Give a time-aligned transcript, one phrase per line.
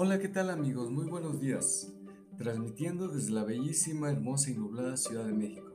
[0.00, 0.92] Hola, ¿qué tal amigos?
[0.92, 1.92] Muy buenos días.
[2.36, 5.72] Transmitiendo desde la bellísima, hermosa y nublada Ciudad de México.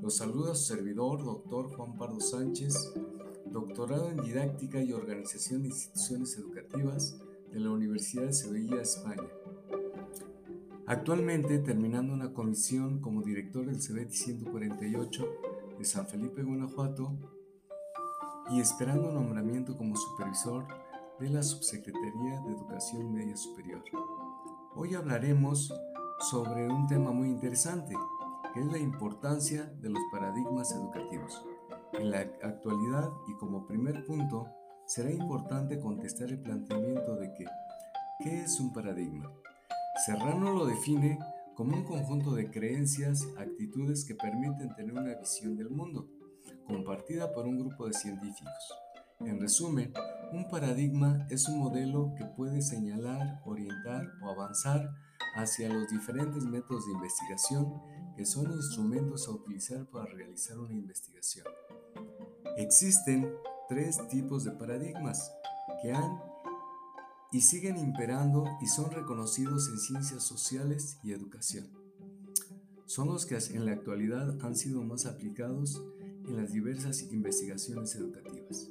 [0.00, 2.92] Los saluda su servidor, doctor Juan Pardo Sánchez,
[3.52, 7.20] doctorado en Didáctica y Organización de Instituciones Educativas
[7.52, 9.28] de la Universidad de Sevilla, España.
[10.86, 15.28] Actualmente terminando una comisión como director del CBT 148
[15.78, 17.16] de San Felipe, Guanajuato,
[18.50, 20.66] y esperando nombramiento como supervisor
[21.18, 23.82] de la Subsecretaría de Educación Media Superior.
[24.74, 25.72] Hoy hablaremos
[26.30, 27.94] sobre un tema muy interesante,
[28.52, 31.44] que es la importancia de los paradigmas educativos.
[31.92, 34.48] En la actualidad y como primer punto,
[34.86, 37.44] será importante contestar el planteamiento de que,
[38.22, 39.30] ¿qué es un paradigma?
[40.06, 41.18] Serrano lo define
[41.54, 46.08] como un conjunto de creencias, actitudes que permiten tener una visión del mundo,
[46.66, 48.74] compartida por un grupo de científicos.
[49.20, 49.92] En resumen,
[50.32, 54.94] un paradigma es un modelo que puede señalar, orientar o avanzar
[55.34, 57.80] hacia los diferentes métodos de investigación
[58.16, 61.46] que son instrumentos a utilizar para realizar una investigación.
[62.56, 63.32] Existen
[63.68, 65.32] tres tipos de paradigmas
[65.82, 66.20] que han
[67.32, 71.70] y siguen imperando y son reconocidos en ciencias sociales y educación.
[72.86, 75.82] Son los que en la actualidad han sido más aplicados
[76.26, 78.68] en las diversas investigaciones educativas.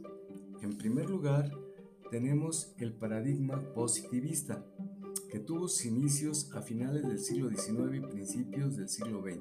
[0.61, 1.51] En primer lugar,
[2.11, 4.63] tenemos el paradigma positivista,
[5.31, 9.39] que tuvo sus inicios a finales del siglo XIX y principios del siglo XX,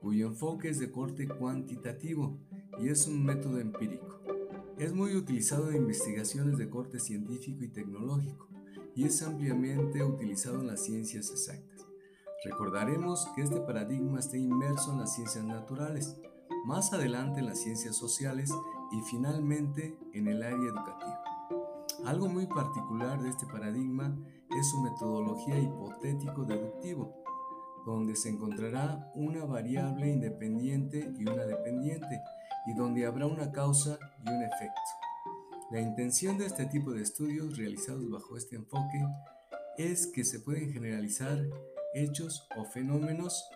[0.00, 2.40] cuyo enfoque es de corte cuantitativo
[2.80, 4.18] y es un método empírico.
[4.76, 8.48] Es muy utilizado en investigaciones de corte científico y tecnológico
[8.96, 11.86] y es ampliamente utilizado en las ciencias exactas.
[12.44, 16.16] Recordaremos que este paradigma está inmerso en las ciencias naturales,
[16.66, 18.50] más adelante en las ciencias sociales
[18.92, 21.22] y finalmente en el área educativa.
[22.04, 24.16] Algo muy particular de este paradigma
[24.50, 27.24] es su metodología hipotético-deductivo,
[27.86, 32.20] donde se encontrará una variable independiente y una dependiente,
[32.66, 34.80] y donde habrá una causa y un efecto.
[35.70, 39.04] La intención de este tipo de estudios realizados bajo este enfoque
[39.78, 41.38] es que se pueden generalizar
[41.94, 43.48] hechos o fenómenos,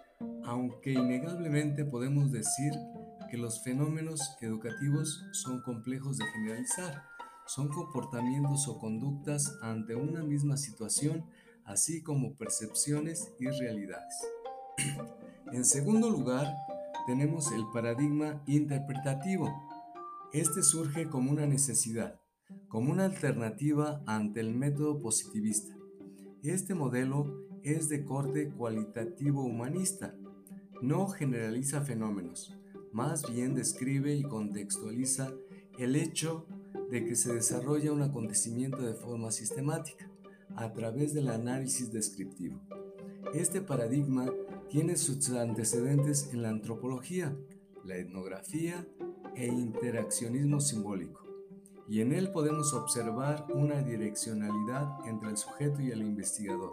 [0.45, 2.73] aunque innegablemente podemos decir
[3.31, 7.05] que los fenómenos educativos son complejos de generalizar.
[7.47, 11.25] Son comportamientos o conductas ante una misma situación,
[11.65, 14.15] así como percepciones y realidades.
[15.53, 16.47] en segundo lugar,
[17.07, 19.51] tenemos el paradigma interpretativo.
[20.33, 22.21] Este surge como una necesidad,
[22.69, 25.75] como una alternativa ante el método positivista.
[26.43, 30.15] Este modelo es de corte cualitativo humanista.
[30.83, 32.58] No generaliza fenómenos,
[32.93, 35.33] más bien describe y contextualiza
[35.79, 36.47] el hecho
[36.91, 40.11] de que se desarrolla un acontecimiento de forma sistemática
[40.57, 42.61] a través del análisis descriptivo.
[43.35, 44.33] Este paradigma
[44.71, 47.37] tiene sus antecedentes en la antropología,
[47.85, 48.87] la etnografía
[49.37, 51.25] e interaccionismo simbólico,
[51.89, 56.73] y en él podemos observar una direccionalidad entre el sujeto y el investigador,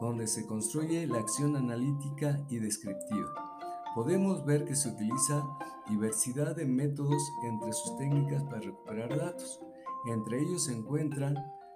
[0.00, 3.49] donde se construye la acción analítica y descriptiva
[3.94, 5.44] podemos ver que se utiliza
[5.88, 9.60] diversidad de métodos entre sus técnicas para recuperar datos.
[10.06, 11.34] Entre ellos se encuentran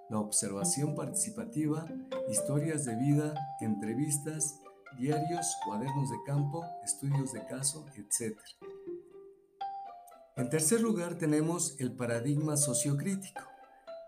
[0.09, 1.85] la observación participativa,
[2.29, 4.61] historias de vida, entrevistas,
[4.97, 8.37] diarios, cuadernos de campo, estudios de caso, etc.
[10.37, 13.41] En tercer lugar tenemos el paradigma sociocrítico.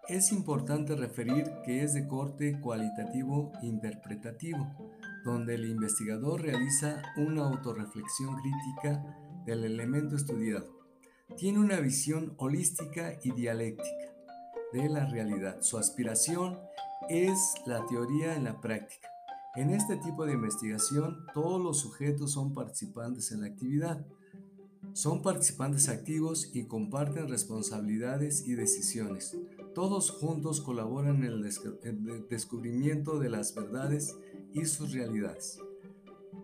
[0.07, 4.86] Es importante referir que es de corte cualitativo interpretativo,
[5.27, 9.03] donde el investigador realiza una autorreflexión crítica
[9.45, 10.73] del elemento estudiado.
[11.35, 14.13] Tiene una visión holística y dialéctica
[14.71, 15.57] de la realidad.
[15.61, 16.57] Su aspiración
[17.09, 19.09] es la teoría en la práctica.
[19.57, 24.05] En este tipo de investigación, todos los sujetos son participantes en la actividad.
[24.93, 29.37] Son participantes activos y comparten responsabilidades y decisiones.
[29.75, 31.33] Todos juntos colaboran en
[31.83, 34.15] el descubrimiento de las verdades
[34.53, 35.59] y sus realidades.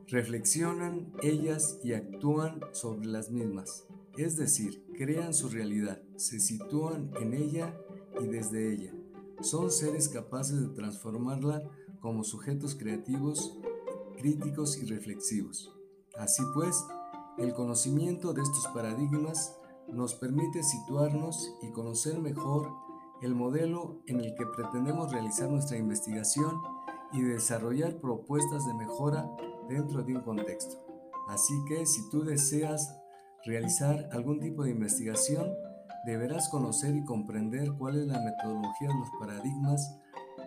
[0.08, 7.34] Reflexionan ellas y actúan sobre las mismas, es decir, crean su realidad, se sitúan en
[7.34, 7.76] ella
[8.22, 8.94] y desde ella.
[9.42, 11.64] Son seres capaces de transformarla
[12.00, 13.58] como sujetos creativos,
[14.18, 15.74] críticos y reflexivos.
[16.18, 16.84] Así pues,
[17.38, 19.56] el conocimiento de estos paradigmas
[19.92, 22.70] nos permite situarnos y conocer mejor
[23.22, 26.62] el modelo en el que pretendemos realizar nuestra investigación
[27.14, 29.30] y desarrollar propuestas de mejora
[29.70, 30.84] dentro de un contexto.
[31.30, 33.00] Así que si tú deseas
[33.46, 35.54] realizar algún tipo de investigación,
[36.06, 40.00] deberás conocer y comprender cuál es la metodología de los paradigmas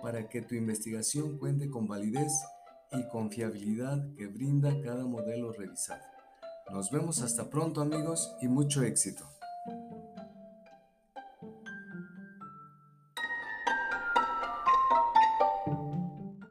[0.03, 2.33] para que tu investigación cuente con validez
[2.93, 6.03] y confiabilidad que brinda cada modelo revisado.
[6.71, 9.25] Nos vemos hasta pronto amigos y mucho éxito.